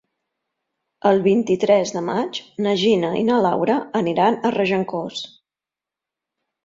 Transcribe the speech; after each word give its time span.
El 1.09 1.19
vint-i-tres 1.27 1.91
de 1.97 2.01
maig 2.07 2.41
na 2.67 2.73
Gina 2.85 3.13
i 3.21 3.21
na 3.29 3.37
Laura 3.47 3.77
aniran 4.03 4.43
a 4.47 4.53
Regencós. 4.59 5.23